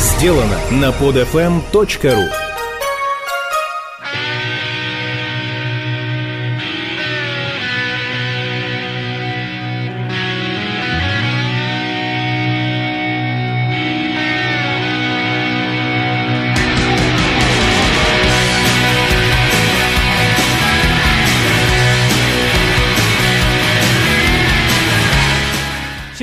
сделано 0.00 0.58
на 0.70 0.90
podfm.ru 0.90 2.41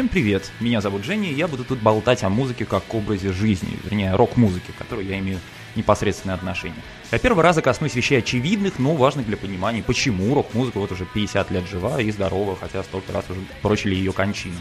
привет! 0.10 0.52
Меня 0.60 0.82
зовут 0.82 1.04
Женя, 1.04 1.30
и 1.30 1.36
я 1.36 1.48
буду 1.48 1.64
тут 1.64 1.80
болтать 1.80 2.24
о 2.24 2.30
музыке 2.30 2.66
как 2.66 2.94
образе 2.94 3.32
жизни, 3.32 3.78
вернее, 3.84 4.16
рок-музыке, 4.16 4.72
к 4.74 4.78
которой 4.78 5.06
я 5.06 5.20
имею 5.20 5.40
непосредственное 5.76 6.36
отношение. 6.36 6.82
Я 7.12 7.20
первый 7.20 7.44
раз 7.44 7.58
коснусь 7.62 7.94
вещей 7.94 8.18
очевидных, 8.18 8.80
но 8.80 8.96
важных 8.96 9.28
для 9.28 9.38
понимания, 9.38 9.84
почему 9.84 10.34
рок-музыка 10.34 10.80
вот 10.80 10.92
уже 10.92 11.06
50 11.06 11.52
лет 11.52 11.68
жива 11.70 12.02
и 12.02 12.10
здорова, 12.12 12.58
хотя 12.60 12.82
столько 12.84 13.14
раз 13.14 13.26
уже 13.30 13.42
прочили 13.62 13.94
ее 13.94 14.12
кончину. 14.12 14.56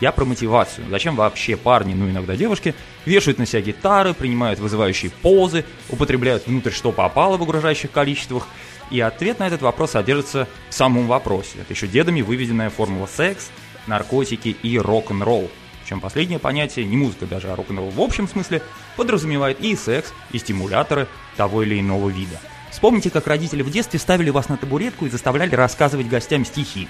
Я 0.00 0.12
про 0.12 0.24
мотивацию. 0.24 0.86
Зачем 0.88 1.16
вообще 1.16 1.56
парни, 1.56 1.94
ну 1.94 2.08
иногда 2.08 2.36
девушки, 2.36 2.74
вешают 3.04 3.38
на 3.38 3.46
себя 3.46 3.62
гитары, 3.62 4.14
принимают 4.14 4.60
вызывающие 4.60 5.10
позы, 5.10 5.64
употребляют 5.90 6.46
внутрь 6.46 6.70
что 6.70 6.92
попало 6.92 7.36
в 7.36 7.42
угрожающих 7.42 7.90
количествах, 7.90 8.46
и 8.90 9.00
ответ 9.00 9.38
на 9.38 9.46
этот 9.46 9.62
вопрос 9.62 9.92
содержится 9.92 10.46
в 10.68 10.74
самом 10.74 11.06
вопросе. 11.06 11.58
Это 11.60 11.72
еще 11.72 11.86
дедами 11.86 12.20
выведенная 12.20 12.70
формула 12.70 13.06
секс, 13.06 13.50
наркотики 13.86 14.56
и 14.62 14.78
рок-н-ролл. 14.78 15.50
Причем 15.82 16.00
последнее 16.00 16.38
понятие, 16.38 16.86
не 16.86 16.96
музыка 16.96 17.26
даже, 17.26 17.50
а 17.50 17.56
рок-н-ролл 17.56 17.90
в 17.90 18.00
общем 18.00 18.28
смысле, 18.28 18.62
подразумевает 18.96 19.60
и 19.60 19.74
секс, 19.76 20.12
и 20.30 20.38
стимуляторы 20.38 21.08
того 21.36 21.62
или 21.62 21.80
иного 21.80 22.08
вида. 22.08 22.38
Вспомните, 22.70 23.10
как 23.10 23.26
родители 23.26 23.62
в 23.62 23.70
детстве 23.70 23.98
ставили 23.98 24.30
вас 24.30 24.48
на 24.48 24.56
табуретку 24.56 25.06
и 25.06 25.10
заставляли 25.10 25.54
рассказывать 25.54 26.08
гостям 26.08 26.44
стихи. 26.44 26.88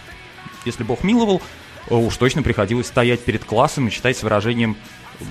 Если 0.65 0.85
бог 0.85 1.03
миловал, 1.03 1.43
уж 1.91 2.17
точно 2.17 2.43
приходилось 2.43 2.87
стоять 2.87 3.25
перед 3.25 3.45
классом 3.45 3.89
и 3.89 3.91
читать 3.91 4.17
с 4.17 4.23
выражением 4.23 4.77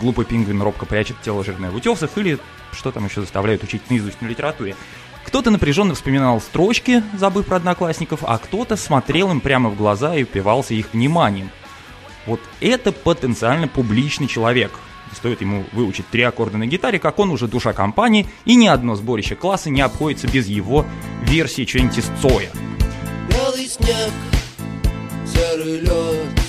«глупый 0.02 0.26
пингвин 0.26 0.62
робко 0.62 0.86
прячет 0.86 1.22
тело 1.22 1.44
жирное 1.44 1.72
в 1.72 1.76
утесах» 1.76 2.18
или 2.18 2.38
что 2.74 2.92
там 2.92 3.06
еще 3.06 3.22
заставляют 3.22 3.64
учить 3.64 3.90
наизусть 3.90 4.22
на 4.22 4.28
литературе. 4.28 4.76
Кто-то 5.26 5.52
напряженно 5.52 5.94
вспоминал 5.96 6.42
строчки, 6.42 7.04
забыв 7.18 7.46
про 7.46 7.58
одноклассников, 7.58 8.22
а 8.24 8.38
кто-то 8.38 8.76
смотрел 8.76 9.32
им 9.32 9.40
прямо 9.40 9.70
в 9.70 9.78
глаза 9.78 10.16
и 10.16 10.24
упивался 10.24 10.74
их 10.74 10.94
вниманием. 10.94 11.50
Вот 12.26 12.40
это 12.60 12.92
потенциально 12.92 13.68
публичный 13.68 14.28
человек. 14.28 14.72
Стоит 15.14 15.42
ему 15.42 15.66
выучить 15.74 16.08
три 16.08 16.24
аккорда 16.24 16.58
на 16.58 16.68
гитаре, 16.68 16.98
как 16.98 17.20
он 17.20 17.32
уже 17.32 17.48
душа 17.48 17.74
компании, 17.74 18.28
и 18.46 18.56
ни 18.56 18.68
одно 18.68 18.96
сборище 18.96 19.36
класса 19.36 19.70
не 19.70 19.82
обходится 19.82 20.28
без 20.28 20.48
его 20.48 20.86
версии 21.24 21.66
чего-нибудь 21.66 21.98
из 21.98 22.06
Цоя. 22.22 22.50
Белый 23.30 23.68
снег, 23.68 24.12
серый 25.26 25.82
лед, 25.82 26.42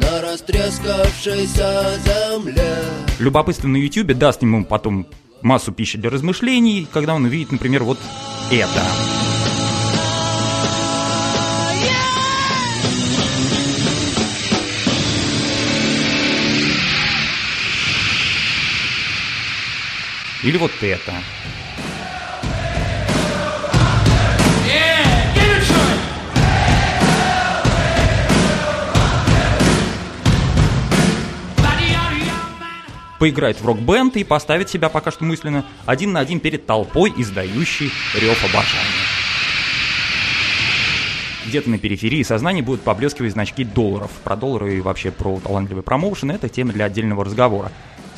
на 0.00 0.20
растрескавшейся 0.22 1.98
земле. 2.04 2.84
Любопытство 3.18 3.66
на 3.66 3.76
ютюбе 3.76 4.14
даст 4.14 4.42
ему 4.42 4.64
потом 4.64 5.06
массу 5.44 5.72
пищи 5.72 5.98
для 5.98 6.10
размышлений, 6.10 6.88
когда 6.92 7.14
он 7.14 7.24
увидит, 7.26 7.52
например, 7.52 7.84
вот 7.84 7.98
это. 8.50 8.82
Или 20.42 20.56
вот 20.58 20.72
это. 20.82 21.12
Поиграть 33.24 33.58
в 33.58 33.64
рок-бенд 33.64 34.18
и 34.18 34.22
поставить 34.22 34.68
себя 34.68 34.90
пока 34.90 35.10
что 35.10 35.24
мысленно 35.24 35.64
один 35.86 36.12
на 36.12 36.20
один 36.20 36.40
перед 36.40 36.66
толпой, 36.66 37.10
издающей 37.16 37.90
рев 38.12 38.44
обожания. 38.44 39.06
Где-то 41.46 41.70
на 41.70 41.78
периферии 41.78 42.22
сознания 42.22 42.60
будут 42.60 42.82
поблескивать 42.82 43.32
значки 43.32 43.64
долларов. 43.64 44.10
Про 44.24 44.36
доллары 44.36 44.76
и 44.76 44.82
вообще 44.82 45.10
про 45.10 45.40
талантливый 45.40 45.82
промоушен– 45.82 46.30
это 46.32 46.50
тема 46.50 46.74
для 46.74 46.84
отдельного 46.84 47.24
разговора. 47.24 47.72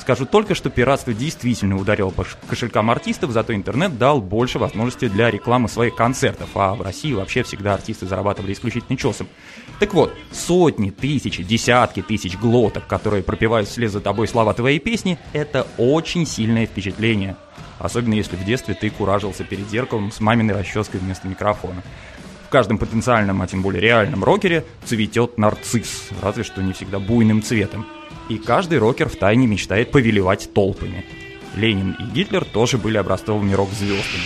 Скажу 0.06 0.24
только, 0.24 0.54
что 0.54 0.70
пиратство 0.70 1.12
действительно 1.12 1.76
ударило 1.76 2.10
по 2.10 2.24
кошелькам 2.48 2.92
артистов, 2.92 3.32
зато 3.32 3.56
интернет 3.56 3.98
дал 3.98 4.20
больше 4.20 4.60
возможностей 4.60 5.08
для 5.08 5.32
рекламы 5.32 5.68
своих 5.68 5.96
концертов, 5.96 6.48
а 6.54 6.76
в 6.76 6.82
России 6.82 7.12
вообще 7.12 7.42
всегда 7.42 7.74
артисты 7.74 8.06
зарабатывали 8.06 8.52
исключительно 8.52 8.96
чесом. 8.96 9.26
Так 9.80 9.94
вот, 9.94 10.14
сотни, 10.30 10.90
тысячи, 10.90 11.42
десятки 11.42 12.02
тысяч 12.02 12.38
глоток, 12.38 12.86
которые 12.86 13.24
пропевают 13.24 13.68
вслед 13.68 13.90
за 13.90 14.00
тобой 14.00 14.28
слова 14.28 14.54
твоей 14.54 14.78
песни, 14.78 15.18
это 15.32 15.66
очень 15.76 16.24
сильное 16.24 16.66
впечатление. 16.66 17.34
Особенно 17.80 18.14
если 18.14 18.36
в 18.36 18.44
детстве 18.44 18.74
ты 18.74 18.90
куражился 18.90 19.42
перед 19.42 19.68
зеркалом 19.68 20.12
с 20.12 20.20
маминой 20.20 20.54
расческой 20.54 21.00
вместо 21.00 21.26
микрофона. 21.26 21.82
В 22.46 22.48
каждом 22.48 22.78
потенциальном, 22.78 23.42
а 23.42 23.48
тем 23.48 23.60
более 23.60 23.80
реальном 23.80 24.22
рокере 24.22 24.64
цветет 24.84 25.36
нарцисс, 25.36 26.10
разве 26.22 26.44
что 26.44 26.62
не 26.62 26.74
всегда 26.74 27.00
буйным 27.00 27.42
цветом. 27.42 27.84
И 28.28 28.38
каждый 28.38 28.78
рокер 28.78 29.08
втайне 29.08 29.46
мечтает 29.46 29.92
повелевать 29.92 30.52
толпами. 30.52 31.04
Ленин 31.54 31.96
и 31.98 32.02
Гитлер 32.12 32.44
тоже 32.44 32.76
были 32.76 32.96
образцовыми 32.96 33.54
рок-звездами. 33.54 34.24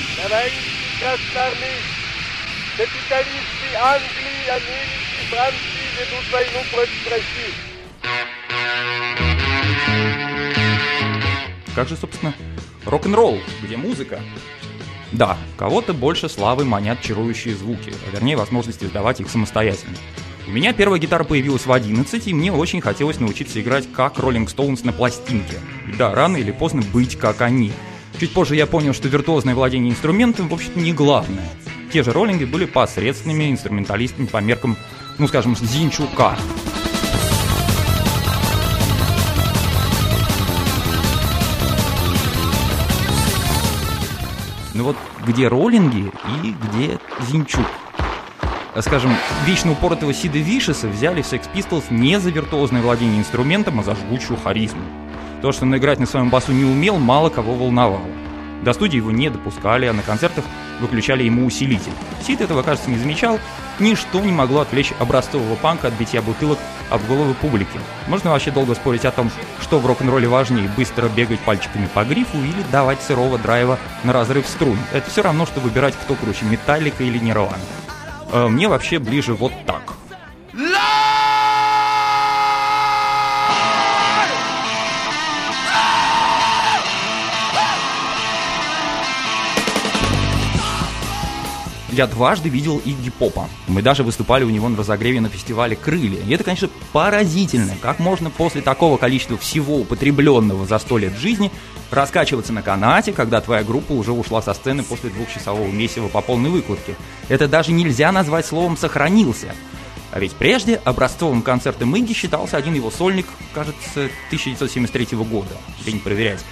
Капиталисты 2.77 3.77
Англии, 3.79 4.49
Америки, 4.49 5.29
Франции 5.29 5.87
ведут 5.99 6.33
войну 6.33 6.61
против 6.73 7.11
России. 7.11 7.55
Как 11.75 11.89
же, 11.89 11.97
собственно, 11.97 12.35
рок-н-ролл, 12.87 13.39
где 13.63 13.77
музыка? 13.77 14.21
Да, 15.13 15.37
кого-то 15.59 15.93
больше 15.93 16.29
славы 16.29 16.65
манят 16.65 17.03
чарующие 17.03 17.55
звуки, 17.55 17.93
а 18.07 18.11
вернее 18.15 18.37
возможность 18.37 18.83
издавать 18.83 19.21
их 19.21 19.29
самостоятельно. 19.29 19.97
У 20.47 20.51
меня 20.51 20.73
первая 20.73 20.99
гитара 20.99 21.25
появилась 21.25 21.67
в 21.67 21.73
11, 21.73 22.27
и 22.27 22.35
мне 22.35 22.53
очень 22.53 22.81
хотелось 22.81 23.21
научиться 23.21 23.61
играть 23.61 23.91
как 23.93 24.19
Rolling 24.19 24.47
Stones 24.47 24.81
на 24.85 24.93
пластинке. 24.93 25.59
Да, 25.99 26.15
рано 26.15 26.37
или 26.37 26.51
поздно 26.51 26.83
быть 26.93 27.17
как 27.17 27.41
они. 27.41 27.73
Чуть 28.19 28.33
позже 28.33 28.57
я 28.57 28.67
понял, 28.67 28.93
что 28.93 29.09
виртуозное 29.09 29.55
владение 29.55 29.93
инструментом, 29.93 30.49
в 30.49 30.55
общем-то, 30.55 30.81
не 30.81 30.93
главное. 30.93 31.49
Те 31.93 32.03
же 32.03 32.13
роллинги 32.13 32.45
были 32.45 32.65
посредственными 32.65 33.51
инструменталистами 33.51 34.27
по 34.27 34.39
меркам, 34.39 34.77
ну 35.19 35.29
скажем, 35.29 35.57
Зинчука. 35.57 36.37
Ну 44.75 44.85
вот 44.85 44.97
где 45.27 45.49
роллинги 45.49 46.11
и 46.43 46.55
где 46.63 46.99
Зинчук? 47.31 47.67
Скажем, 48.79 49.15
вечно 49.45 49.73
упоротого 49.73 50.15
Сида 50.15 50.39
Вишеса 50.39 50.89
взяли 50.89 51.23
в 51.23 51.33
Sex 51.33 51.49
Pistols 51.53 51.85
не 51.91 52.21
за 52.21 52.31
виртуозное 52.31 52.83
владение 52.83 53.19
инструментом, 53.19 53.81
а 53.81 53.83
за 53.83 53.95
жгучую 53.95 54.39
харизму. 54.39 54.83
То, 55.43 55.53
что 55.53 55.65
он 55.65 55.77
играть 55.77 55.99
на 55.99 56.07
своем 56.07 56.31
басу 56.31 56.53
не 56.53 56.65
умел, 56.65 56.99
мало 56.99 57.31
кого 57.31 57.55
волновало. 57.55 58.07
До 58.63 58.75
студии 58.75 58.99
его 58.99 59.11
не 59.11 59.31
допускали, 59.31 59.87
а 59.87 59.93
на 59.93 60.03
концертах 60.03 60.45
выключали 60.81 61.23
ему 61.23 61.47
усилитель. 61.47 61.93
Сид 62.23 62.43
этого, 62.43 62.63
кажется, 62.63 62.91
не 62.91 62.99
замечал. 62.99 63.39
Ничто 63.79 64.21
не 64.21 64.33
могло 64.33 64.61
отвлечь 64.61 64.93
образцового 64.99 65.55
панка 65.57 65.89
от 65.89 65.95
битья 65.95 66.21
бутылок 66.21 66.59
об 66.91 67.07
головы 67.07 67.33
публики. 67.33 67.81
Можно 68.07 68.31
вообще 68.31 68.51
долго 68.51 68.75
спорить 68.75 69.07
о 69.07 69.11
том, 69.11 69.31
что 69.63 69.79
в 69.79 69.87
рок-н-ролле 69.87 70.29
важнее, 70.29 70.71
быстро 70.77 71.09
бегать 71.09 71.41
пальчиками 71.41 71.89
по 71.95 72.05
грифу 72.05 72.37
или 72.37 72.63
давать 72.71 73.01
сырого 73.01 73.39
драйва 73.39 73.79
на 74.05 74.13
разрыв 74.13 74.47
струн. 74.47 74.77
Это 74.93 75.11
все 75.11 75.23
равно, 75.23 75.47
что 75.47 75.61
выбирать, 75.61 75.95
кто 75.95 76.15
круче, 76.15 76.45
Металлика 76.45 77.03
или 77.03 77.19
Нирвана. 77.19 77.57
Э, 78.33 78.49
мне 78.49 78.69
вообще 78.69 78.99
ближе 78.99 79.35
вот 79.35 79.53
так. 79.67 80.00
Я 91.93 92.07
дважды 92.07 92.49
видел 92.49 92.81
Игги 92.85 93.11
Попа. 93.11 93.49
Мы 93.67 93.83
даже 93.83 94.05
выступали 94.05 94.45
у 94.45 94.51
него 94.51 94.69
на 94.69 94.77
разогреве 94.77 95.21
на 95.21 95.29
фестивале 95.29 95.75
«Крылья». 95.75 96.23
И 96.23 96.33
это, 96.33 96.45
конечно, 96.45 96.69
поразительно, 96.93 97.73
как 97.83 97.99
можно 97.99 98.31
после 98.31 98.61
такого 98.63 98.97
количества 98.97 99.37
всего 99.37 99.79
употребленного 99.79 100.67
за 100.67 100.79
сто 100.79 100.99
лет 100.99 101.17
жизни 101.17 101.51
раскачиваться 101.91 102.53
на 102.53 102.63
канате, 102.63 103.13
когда 103.13 103.41
твоя 103.41 103.65
группа 103.65 103.91
уже 103.93 104.13
ушла 104.13 104.41
со 104.41 104.55
сцены 104.55 104.85
после 104.85 105.11
двухчасового 105.11 105.67
месива 105.67 106.07
по 106.07 106.21
полной 106.21 106.51
выкладке. 106.51 106.95
Это 107.29 107.49
даже 107.49 107.73
нельзя 107.73 108.13
назвать 108.13 108.47
словом 108.47 108.77
«сохранился». 108.77 109.53
А 110.13 110.19
ведь 110.19 110.33
прежде 110.33 110.77
образцовым 110.85 111.43
концертом 111.43 111.95
Игги 111.97 112.13
считался 112.13 112.57
один 112.57 112.75
его 112.75 112.91
сольник, 112.91 113.27
кажется, 113.53 114.11
1973 114.29 115.17
года. 115.19 115.57
Лень 115.87 116.01
проверять. 116.01 116.45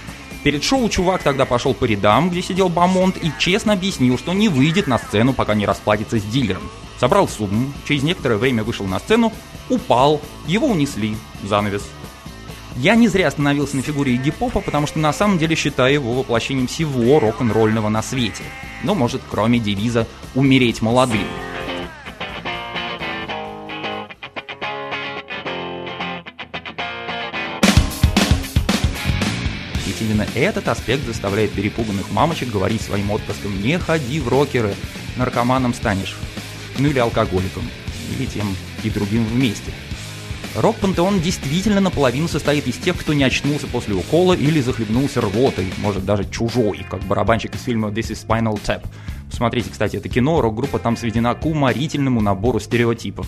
Перед 0.43 0.63
шоу 0.63 0.87
чувак 0.87 1.21
тогда 1.21 1.45
пошел 1.45 1.73
по 1.73 1.85
рядам, 1.85 2.29
где 2.29 2.41
сидел 2.41 2.69
Бамонт, 2.69 3.17
и 3.17 3.31
честно 3.39 3.73
объяснил, 3.73 4.17
что 4.17 4.33
не 4.33 4.47
выйдет 4.47 4.87
на 4.87 4.97
сцену, 4.97 5.33
пока 5.33 5.53
не 5.53 5.65
расплатится 5.65 6.17
с 6.17 6.23
дилером. 6.23 6.63
Собрал 6.97 7.27
сумму, 7.27 7.71
через 7.85 8.03
некоторое 8.03 8.37
время 8.37 8.63
вышел 8.63 8.85
на 8.85 8.99
сцену, 8.99 9.33
упал, 9.69 10.21
его 10.47 10.67
унесли, 10.67 11.15
занавес. 11.43 11.83
Я 12.77 12.95
не 12.95 13.09
зря 13.09 13.27
остановился 13.27 13.75
на 13.75 13.81
фигуре 13.81 14.15
Игги 14.15 14.31
Попа, 14.31 14.61
потому 14.61 14.87
что 14.87 14.99
на 14.99 15.11
самом 15.11 15.37
деле 15.37 15.55
считаю 15.55 15.95
его 15.95 16.13
воплощением 16.13 16.67
всего 16.67 17.19
рок-н-ролльного 17.19 17.89
на 17.89 18.01
свете. 18.01 18.43
Ну, 18.83 18.95
может, 18.95 19.21
кроме 19.29 19.59
девиза 19.59 20.07
«умереть 20.35 20.81
молодым». 20.81 21.27
Именно 30.19 30.27
этот 30.35 30.67
аспект 30.67 31.05
заставляет 31.05 31.51
перепуганных 31.51 32.11
мамочек 32.11 32.51
говорить 32.51 32.81
своим 32.81 33.11
отпрыскам 33.11 33.61
«Не 33.61 33.77
ходи 33.77 34.19
в 34.19 34.27
рокеры, 34.27 34.73
наркоманом 35.17 35.73
станешь». 35.73 36.17
Ну 36.77 36.89
или 36.89 36.99
алкоголиком. 36.99 37.63
Или 38.17 38.25
тем 38.25 38.55
и 38.83 38.89
другим 38.89 39.25
вместе. 39.25 39.71
Рок-пантеон 40.55 41.21
действительно 41.21 41.79
наполовину 41.79 42.27
состоит 42.27 42.67
из 42.67 42.75
тех, 42.77 42.97
кто 42.99 43.13
не 43.13 43.23
очнулся 43.23 43.67
после 43.67 43.93
укола 43.93 44.33
или 44.33 44.61
захлебнулся 44.61 45.21
рвотой, 45.21 45.71
может 45.77 46.05
даже 46.05 46.27
чужой, 46.29 46.85
как 46.89 47.03
барабанщик 47.03 47.53
из 47.53 47.63
фильма 47.63 47.89
This 47.89 48.11
is 48.11 48.25
Spinal 48.25 48.59
Tap. 48.65 48.83
Посмотрите, 49.29 49.69
кстати, 49.69 49.97
это 49.97 50.09
кино, 50.09 50.41
рок-группа 50.41 50.79
там 50.79 50.97
сведена 50.97 51.35
к 51.35 51.45
уморительному 51.45 52.19
набору 52.19 52.59
стереотипов. 52.59 53.27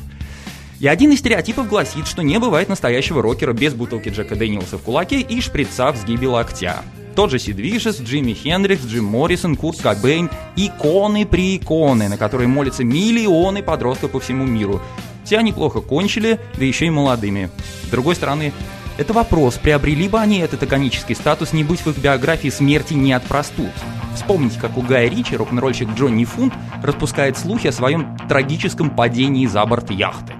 И 0.81 0.87
один 0.87 1.11
из 1.11 1.19
стереотипов 1.19 1.69
гласит, 1.69 2.07
что 2.07 2.23
не 2.23 2.39
бывает 2.39 2.67
настоящего 2.67 3.21
рокера 3.21 3.53
без 3.53 3.75
бутылки 3.75 4.09
Джека 4.09 4.35
Дэниелса 4.35 4.79
в 4.79 4.81
кулаке 4.81 5.21
и 5.21 5.39
шприца 5.39 5.91
в 5.91 5.97
сгибе 5.97 6.27
локтя. 6.27 6.77
Тот 7.15 7.29
же 7.29 7.37
Сид 7.37 7.57
Вишес, 7.57 8.01
Джимми 8.01 8.33
Хендрикс, 8.33 8.85
Джим 8.85 9.05
Моррисон, 9.05 9.57
Курт 9.57 9.79
Кобейн– 9.79 10.31
иконы 10.55 11.27
при 11.27 11.57
иконы, 11.57 12.09
на 12.09 12.17
которые 12.17 12.47
молятся 12.47 12.83
миллионы 12.83 13.61
подростков 13.61 14.09
по 14.09 14.19
всему 14.19 14.43
миру. 14.45 14.81
Все 15.23 15.37
они 15.37 15.53
плохо 15.53 15.81
кончили, 15.81 16.39
да 16.57 16.65
еще 16.65 16.87
и 16.87 16.89
молодыми. 16.89 17.51
С 17.83 17.91
другой 17.91 18.15
стороны, 18.15 18.51
это 18.97 19.13
вопрос, 19.13 19.59
приобрели 19.61 20.09
бы 20.09 20.19
они 20.19 20.39
этот 20.39 20.63
иконический 20.63 21.13
статус, 21.13 21.53
не 21.53 21.63
будь 21.63 21.81
в 21.81 21.87
их 21.91 21.99
биографии 21.99 22.49
смерти 22.49 22.95
не 22.95 23.13
от 23.13 23.21
простуд. 23.21 23.69
Вспомните, 24.15 24.59
как 24.59 24.75
у 24.79 24.81
Гая 24.81 25.07
Ричи 25.07 25.35
рок-н-ролльщик 25.35 25.89
Джонни 25.95 26.25
Фунт 26.25 26.55
распускает 26.81 27.37
слухи 27.37 27.67
о 27.67 27.71
своем 27.71 28.17
трагическом 28.27 28.89
падении 28.89 29.45
за 29.45 29.63
борт 29.63 29.91
яхты. 29.91 30.33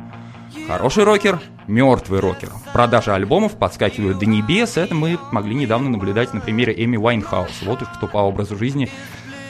Хороший 0.71 1.03
рокер, 1.03 1.41
мертвый 1.67 2.21
рокер. 2.21 2.49
Продажи 2.71 3.11
альбомов 3.11 3.57
подскакивают 3.57 4.19
до 4.19 4.25
небес. 4.25 4.77
Это 4.77 4.95
мы 4.95 5.19
могли 5.33 5.53
недавно 5.53 5.89
наблюдать 5.89 6.33
на 6.33 6.39
примере 6.39 6.73
Эми 6.85 6.95
Уайнхаус. 6.95 7.63
Вот 7.63 7.81
уж 7.81 7.89
кто 7.89 8.07
по 8.07 8.19
образу 8.19 8.55
жизни 8.55 8.89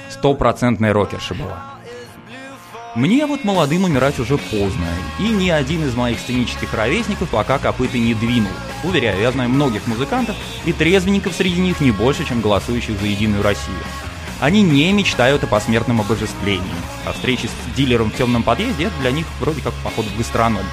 стопроцентная 0.09 0.93
рокерша 0.93 1.35
была. 1.35 1.75
Мне 2.95 3.27
вот 3.27 3.43
молодым 3.43 3.83
умирать 3.83 4.17
уже 4.17 4.39
поздно, 4.39 4.87
и 5.19 5.29
ни 5.29 5.51
один 5.51 5.83
из 5.83 5.93
моих 5.93 6.17
сценических 6.17 6.73
ровесников 6.73 7.29
пока 7.29 7.59
копыты 7.59 7.99
не 7.99 8.15
двинул. 8.15 8.51
Уверяю, 8.83 9.21
я 9.21 9.31
знаю 9.31 9.51
многих 9.51 9.85
музыкантов, 9.85 10.35
и 10.65 10.73
трезвенников 10.73 11.33
среди 11.33 11.61
них 11.61 11.81
не 11.81 11.91
больше, 11.91 12.25
чем 12.25 12.41
голосующих 12.41 12.99
за 12.99 13.05
Единую 13.05 13.43
Россию. 13.43 13.77
Они 14.39 14.63
не 14.63 14.91
мечтают 14.91 15.43
о 15.43 15.47
посмертном 15.47 16.01
обожествлении, 16.01 16.65
а 17.05 17.13
встречи 17.13 17.45
с 17.45 17.75
дилером 17.75 18.09
в 18.09 18.15
темном 18.15 18.41
подъезде– 18.41 18.85
это 18.85 18.99
для 19.01 19.11
них 19.11 19.27
вроде 19.39 19.61
как 19.61 19.73
поход 19.83 20.05
в 20.07 20.17
гастроном. 20.17 20.65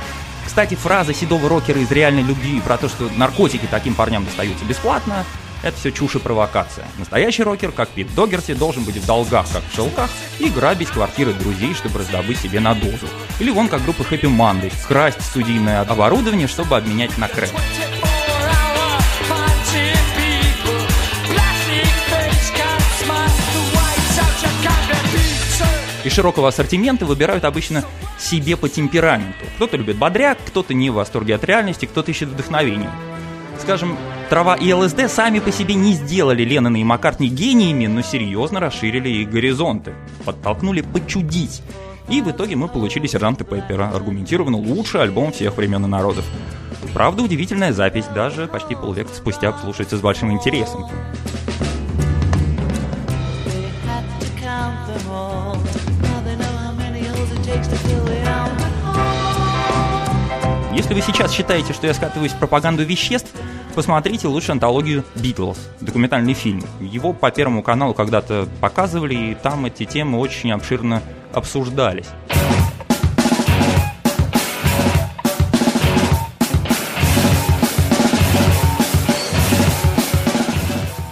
Кстати, 0.59 0.75
фраза 0.75 1.15
седого 1.15 1.49
рокера 1.49 1.81
из 1.81 1.89
реальной 1.93 2.25
любви 2.25 2.61
про 2.61 2.77
то, 2.77 2.89
что 2.89 3.09
наркотики 3.17 3.69
таким 3.71 3.95
парням 3.95 4.25
достаются 4.25 4.65
бесплатно, 4.65 5.25
это 5.63 5.77
все 5.77 5.93
чушь 5.93 6.17
и 6.17 6.19
провокация. 6.19 6.85
Настоящий 6.99 7.45
рокер, 7.45 7.71
как 7.71 7.89
Пит 7.91 8.13
Догерти, 8.13 8.55
должен 8.55 8.83
быть 8.83 8.97
в 8.97 9.07
долгах, 9.07 9.47
как 9.53 9.63
в 9.63 9.73
шелках, 9.73 10.11
и 10.41 10.49
грабить 10.49 10.89
квартиры 10.89 11.33
друзей, 11.33 11.75
чтобы 11.75 12.01
раздобыть 12.01 12.41
себе 12.41 12.59
на 12.59 12.75
дозу. 12.75 13.07
Или 13.39 13.51
вон 13.51 13.69
как 13.69 13.85
группа 13.85 14.03
Happy 14.03 14.23
Monday, 14.23 14.73
красть 14.89 15.25
студийное 15.25 15.83
оборудование, 15.83 16.49
чтобы 16.49 16.77
обменять 16.77 17.17
на 17.19 17.29
крэп. 17.29 17.53
Из 26.05 26.13
широкого 26.13 26.49
ассортимента 26.49 27.05
выбирают 27.05 27.45
обычно 27.45 27.85
себе 28.19 28.57
по 28.57 28.69
темпераменту. 28.69 29.45
Кто-то 29.57 29.77
любит 29.77 29.97
бодряк, 29.97 30.39
кто-то 30.47 30.75
не 30.75 30.91
в 30.91 30.95
восторге 30.95 31.35
от 31.35 31.45
реальности, 31.45 31.87
кто-то 31.87 32.11
ищет 32.11 32.29
вдохновение. 32.29 32.91
Скажем, 33.61 33.97
Трава 34.31 34.55
и 34.55 34.73
ЛСД 34.73 35.11
сами 35.11 35.41
по 35.41 35.51
себе 35.51 35.75
не 35.75 35.95
сделали 35.95 36.45
Леннона 36.45 36.77
и 36.77 36.85
Маккартни 36.85 37.29
гениями, 37.29 37.87
но 37.87 38.03
серьезно 38.03 38.61
расширили 38.61 39.09
их 39.09 39.31
горизонты, 39.31 39.95
подтолкнули 40.25 40.83
почудить. 40.83 41.63
И 42.09 42.21
в 42.21 42.31
итоге 42.31 42.55
мы 42.55 42.69
получили 42.69 43.07
Сержанта 43.07 43.45
Пеппера, 43.45 43.91
аргументированно 43.91 44.59
лучший 44.59 45.03
альбом 45.03 45.33
всех 45.33 45.57
времен 45.57 45.85
и 45.85 45.89
народов. 45.89 46.25
Правда, 46.95 47.23
удивительная 47.23 47.73
запись, 47.73 48.05
даже 48.15 48.47
почти 48.47 48.75
полвека 48.75 49.15
спустя 49.15 49.53
слушается 49.59 49.97
с 49.97 50.01
большим 50.01 50.31
интересом. 50.33 50.87
Если 60.79 60.95
вы 60.95 61.03
сейчас 61.03 61.33
считаете, 61.33 61.73
что 61.73 61.89
я 61.89 61.93
скатываюсь 61.93 62.31
в 62.31 62.39
пропаганду 62.39 62.85
веществ, 62.85 63.33
посмотрите 63.75 64.29
лучше 64.29 64.53
антологию 64.53 65.05
«Битлз», 65.17 65.59
документальный 65.81 66.35
фильм. 66.35 66.63
Его 66.79 67.13
по 67.13 67.33
Первому 67.33 67.65
каналу 67.65 67.95
когда-то 67.95 68.47
показывали, 68.61 69.13
и 69.13 69.35
там 69.35 69.67
эти 69.67 69.85
темы 69.85 70.21
очень 70.21 70.53
обширно 70.53 71.03
обсуждались. 71.33 72.07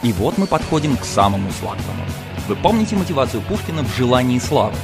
И 0.04 0.12
вот 0.12 0.38
мы 0.38 0.46
подходим 0.46 0.96
к 0.96 1.04
самому 1.04 1.50
сладкому. 1.50 2.04
Вы 2.46 2.54
помните 2.54 2.94
мотивацию 2.94 3.42
Пушкина 3.42 3.82
в 3.82 3.96
«Желании 3.96 4.38
славы»? 4.38 4.76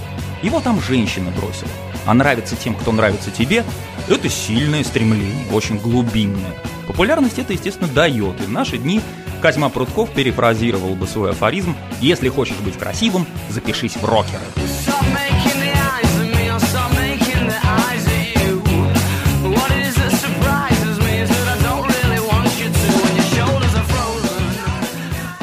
Его 0.42 0.58
там 0.58 0.80
женщина 0.80 1.30
бросила. 1.30 1.70
А 2.04 2.14
нравится 2.14 2.56
тем, 2.56 2.74
кто 2.74 2.92
нравится 2.92 3.30
тебе, 3.30 3.64
это 4.08 4.28
сильное 4.28 4.82
стремление, 4.82 5.46
очень 5.52 5.78
глубинное. 5.78 6.54
Популярность 6.86 7.38
это, 7.38 7.52
естественно, 7.52 7.88
дает, 7.88 8.40
и 8.40 8.44
в 8.44 8.50
наши 8.50 8.78
дни 8.78 9.00
Козьма 9.40 9.68
Прутков 9.68 10.10
перефразировал 10.10 10.94
бы 10.94 11.06
свой 11.06 11.30
афоризм 11.30 11.76
«Если 12.00 12.28
хочешь 12.28 12.58
быть 12.58 12.78
красивым, 12.78 13.26
запишись 13.48 13.96
в 13.96 14.04
рокеры». 14.04 14.38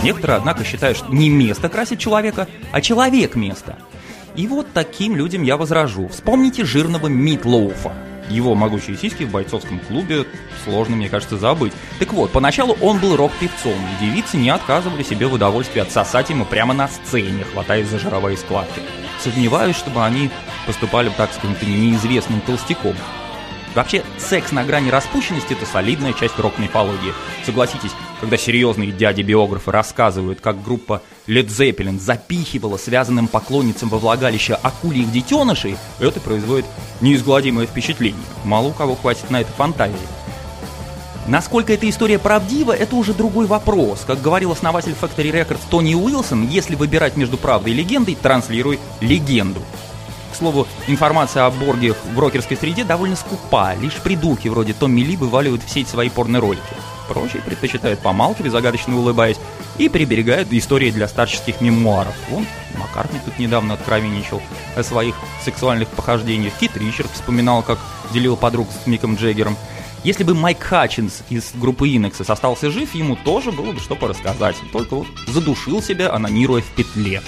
Некоторые, 0.01 0.37
однако, 0.37 0.63
считают, 0.63 0.97
что 0.97 1.13
не 1.13 1.29
место 1.29 1.67
красит 1.67 1.99
человека, 1.99 2.47
а 2.71 2.81
человек 2.81 3.35
место. 3.35 3.77
И 4.35 4.47
вот 4.47 4.67
таким 4.73 5.15
людям 5.15 5.43
я 5.43 5.57
возражу. 5.57 6.07
Вспомните 6.07 6.65
жирного 6.65 7.07
Митлоуфа. 7.07 7.93
Его 8.29 8.53
могучие 8.53 8.95
сиськи 8.95 9.23
в 9.23 9.31
бойцовском 9.31 9.79
клубе 9.79 10.25
сложно, 10.63 10.95
мне 10.95 11.09
кажется, 11.09 11.37
забыть. 11.37 11.73
Так 11.97 12.13
вот, 12.13 12.31
поначалу 12.31 12.77
он 12.79 12.99
был 12.99 13.15
рок-певцом, 13.15 13.73
и 13.73 14.05
девицы 14.05 14.37
не 14.37 14.49
отказывали 14.49 15.01
себе 15.01 15.25
в 15.25 15.33
удовольствии 15.33 15.79
отсосать 15.79 16.29
ему 16.29 16.45
прямо 16.45 16.73
на 16.73 16.87
сцене, 16.87 17.43
хватаясь 17.43 17.87
за 17.87 17.97
жировые 17.97 18.37
складки. 18.37 18.81
Сомневаюсь, 19.19 19.75
чтобы 19.75 20.05
они 20.05 20.29
поступали, 20.67 21.11
так 21.17 21.33
сказать, 21.33 21.61
неизвестным 21.63 22.41
толстяком. 22.41 22.95
Вообще, 23.75 24.03
секс 24.17 24.51
на 24.51 24.63
грани 24.63 24.89
распущенности– 24.89 25.53
это 25.59 25.65
солидная 25.65 26.13
часть 26.13 26.39
рок-мифологии. 26.39 27.13
Согласитесь, 27.45 27.91
когда 28.19 28.35
серьезные 28.35 28.91
дяди-биографы 28.91 29.71
рассказывают, 29.71 30.41
как 30.41 30.63
группа 30.63 31.01
Led 31.27 31.47
Zeppelin 31.47 31.99
запихивала 31.99 32.77
связанным 32.77 33.27
поклонницам 33.27 33.89
во 33.89 33.99
влагалище 33.99 34.55
акульих 34.55 35.11
детенышей, 35.11 35.77
это 35.99 36.19
производит 36.19 36.65
неизгладимое 36.99 37.67
впечатление. 37.67 38.19
Мало 38.43 38.67
у 38.67 38.71
кого 38.71 38.95
хватит 38.95 39.29
на 39.29 39.41
это 39.41 39.51
фантазии. 39.51 39.95
Насколько 41.27 41.73
эта 41.73 41.87
история 41.87 42.17
правдива, 42.17 42.71
это 42.71 42.95
уже 42.95 43.13
другой 43.13 43.45
вопрос. 43.45 44.03
Как 44.07 44.19
говорил 44.19 44.51
основатель 44.51 44.95
Factory 44.99 45.31
Records 45.31 45.61
Тони 45.69 45.93
Уилсон, 45.93 46.47
если 46.47 46.73
выбирать 46.73 47.17
между 47.17 47.37
правдой 47.37 47.73
и 47.73 47.75
легендой, 47.75 48.15
транслируй 48.15 48.79
легенду. 48.99 49.61
Слову, 50.39 50.67
информация 50.87 51.45
о 51.45 51.51
Борге 51.51 51.91
в 51.93 52.15
брокерской 52.15 52.55
среде 52.55 52.85
довольно 52.85 53.17
скупа. 53.17 53.75
Лишь 53.75 53.95
придурки 53.95 54.47
вроде 54.47 54.71
Томми 54.71 55.01
Ли 55.01 55.17
вываливают 55.17 55.61
в 55.63 55.69
сеть 55.69 55.89
свои 55.89 56.09
порно-ролики. 56.09 56.61
Прочие 57.09 57.41
предпочитают 57.41 57.99
помалкивать, 57.99 58.53
загадочно 58.53 58.97
улыбаясь, 58.97 59.35
и 59.77 59.89
приберегают 59.89 60.53
истории 60.53 60.91
для 60.91 61.09
старческих 61.09 61.59
мемуаров. 61.59 62.15
Вон, 62.29 62.45
Маккартни 62.77 63.19
тут 63.25 63.37
недавно 63.37 63.73
откровенничал 63.73 64.41
о 64.77 64.83
своих 64.83 65.15
сексуальных 65.43 65.89
похождениях. 65.89 66.53
Кит 66.57 66.77
Ричард 66.77 67.11
вспоминал, 67.11 67.61
как 67.61 67.77
делил 68.13 68.37
подруг 68.37 68.69
с 68.71 68.87
Миком 68.87 69.15
Джеггером. 69.15 69.57
Если 70.05 70.23
бы 70.23 70.35
Майк 70.35 70.63
Хатчинс 70.63 71.23
из 71.29 71.51
группы 71.53 71.89
Инексис 71.89 72.29
остался 72.29 72.71
жив, 72.71 72.95
ему 72.95 73.17
тоже 73.17 73.51
было 73.51 73.73
бы 73.73 73.79
что 73.81 73.95
порассказать. 73.95 74.55
Только 74.71 74.95
вот 74.95 75.07
задушил 75.27 75.81
себя, 75.81 76.13
анонируя 76.13 76.61
в 76.61 76.67
петле. 76.67 77.21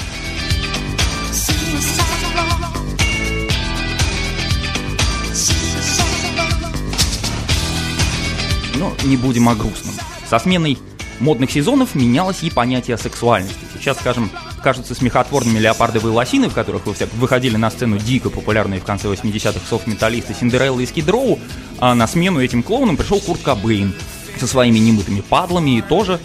Но 8.81 8.91
не 9.03 9.15
будем 9.15 9.47
о 9.47 9.53
грустном. 9.53 9.93
Со 10.27 10.39
сменой 10.39 10.75
модных 11.19 11.51
сезонов 11.51 11.93
менялось 11.93 12.41
и 12.41 12.49
понятие 12.49 12.97
сексуальности. 12.97 13.59
Сейчас, 13.77 13.99
скажем, 13.99 14.31
кажутся 14.63 14.95
смехотворными 14.95 15.59
леопардовые 15.59 16.11
лосины, 16.11 16.49
в 16.49 16.55
которых 16.55 16.87
вы 16.87 16.95
выходили 17.13 17.57
на 17.57 17.69
сцену 17.69 17.99
дико 17.99 18.31
популярные 18.31 18.79
в 18.79 18.83
конце 18.83 19.07
80-х 19.07 19.59
софт-металлисты 19.69 20.33
Синдерелла 20.33 20.79
и 20.79 20.87
Скидроу, 20.87 21.37
а 21.77 21.93
на 21.93 22.07
смену 22.07 22.41
этим 22.41 22.63
клоунам 22.63 22.97
пришел 22.97 23.19
Курт 23.19 23.41
Кобейн 23.43 23.93
со 24.39 24.47
своими 24.47 24.79
немытыми 24.79 25.21
падлами 25.21 25.77
и 25.77 25.81
тоже 25.83 26.19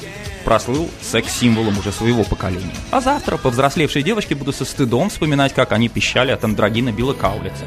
прослыл 0.46 0.88
секс-символом 1.02 1.78
уже 1.78 1.92
своего 1.92 2.24
поколения. 2.24 2.72
А 2.90 3.02
завтра 3.02 3.36
повзрослевшие 3.36 4.02
девочки 4.02 4.32
будут 4.32 4.56
со 4.56 4.64
стыдом 4.64 5.10
вспоминать, 5.10 5.52
как 5.52 5.72
они 5.72 5.90
пищали 5.90 6.30
от 6.30 6.42
андрогина 6.42 6.90
Билла 6.90 7.12
Каулица. 7.12 7.66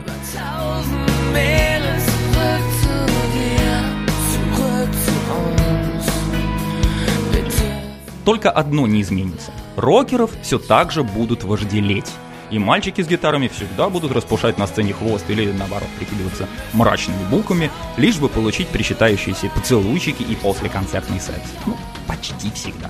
Только 8.26 8.52
одно 8.52 8.88
не 8.88 9.02
изменится. 9.02 9.52
Рокеров 9.76 10.32
все 10.42 10.60
так 10.60 10.92
же 10.92 11.04
будут 11.04 11.44
вожделеть. 11.44 12.12
И 12.52 12.58
мальчики 12.58 13.02
с 13.02 13.08
гитарами 13.08 13.48
всегда 13.48 13.90
будут 13.90 14.12
распушать 14.12 14.58
на 14.58 14.66
сцене 14.66 14.94
хвост 14.94 15.24
или, 15.30 15.52
наоборот, 15.52 15.88
прикидываться 16.00 16.48
мрачными 16.74 17.24
буквами, 17.30 17.70
лишь 17.98 18.18
бы 18.18 18.28
получить 18.28 18.70
причитающиеся 18.70 19.50
поцелуйчики 19.50 20.24
и 20.24 20.36
послеконцертный 20.36 21.20
секс. 21.20 21.52
Ну, 21.68 21.78
почти 22.08 22.50
всегда. 22.52 22.90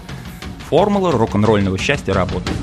Формула 0.69 1.11
рок-н-ролльного 1.11 1.77
счастья 1.77 2.13
работает. 2.13 2.57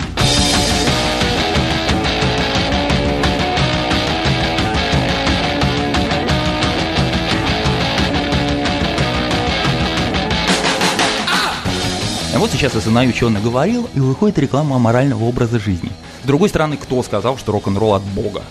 А 12.37 12.39
вот 12.39 12.51
сейчас 12.51 12.75
я 12.75 12.83
он 13.25 13.33
наговорил, 13.33 13.89
и 13.95 13.99
выходит 13.99 14.39
реклама 14.39 14.79
морального 14.79 15.25
образа 15.25 15.59
жизни. 15.59 15.91
С 16.23 16.27
другой 16.27 16.51
стороны, 16.51 16.77
кто 16.77 17.03
сказал, 17.03 17.39
что 17.39 17.53
рок-н-ролл 17.53 17.95
от 17.95 18.03
Бога? 18.03 18.43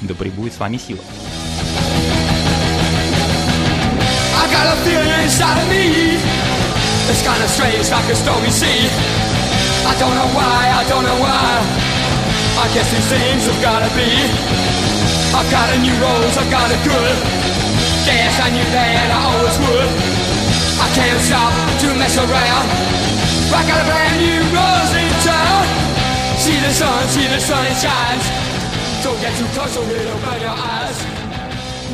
Да 0.00 0.14
прибудет 0.14 0.54
с 0.54 0.58
вами 0.58 0.78
сила. 0.78 1.00
I 12.58 12.68
guess 12.72 12.90
these 12.90 13.04
things 13.10 13.44
have 13.44 13.60
gotta 13.60 13.90
be. 13.94 14.08
I've 15.36 15.50
got 15.50 15.68
a 15.68 15.78
new 15.78 15.92
rose, 16.00 16.38
I've 16.38 16.50
got 16.50 16.70
a 16.72 16.78
good. 16.88 17.16
Guess 18.06 18.40
I 18.40 18.48
knew 18.48 18.64
that 18.72 19.12
I 19.12 19.20
always 19.28 19.58
would. 19.60 19.90
I 20.80 20.88
can't 20.94 21.20
stop 21.20 21.52
to 21.80 21.94
mess 21.98 22.16
around. 22.16 23.25
I 23.52 23.62
got 23.68 23.80
a 23.80 23.86
brand 23.86 24.16
new 24.20 24.42
rose 24.56 24.92
in 25.02 25.10
town. 25.22 25.62
See 26.38 26.58
the 26.60 26.72
sun, 26.72 27.08
see 27.08 27.26
the 27.28 27.40
sun, 27.40 27.64
it 27.66 27.78
shines. 27.78 28.26
Don't 29.04 29.20
get 29.20 29.32
too 29.38 29.46
close 29.54 29.76
or 29.76 29.84
it'll 29.84 30.20
burn 30.24 30.40
your 30.40 30.50
eyes. 30.50 30.98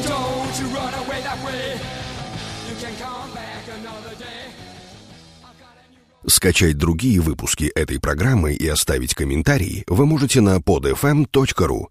Don't 0.09 0.55
you 0.61 0.67
run 0.77 0.95
away 1.03 1.21
that 1.23 1.39
way. 1.45 1.79
You 2.69 2.75
can 2.81 2.95
come 2.97 3.31
back 3.35 3.65
another 3.79 4.15
day. 4.19 4.43
Скачать 6.27 6.79
другие 6.79 7.21
выпуски 7.21 7.65
этой 7.75 7.99
программы 8.01 8.55
и 8.55 8.69
оставить 8.69 9.15
комментарии 9.15 9.85
вы 9.89 10.07
можете 10.07 10.41
на 10.41 10.57
podfm.ru. 10.57 11.89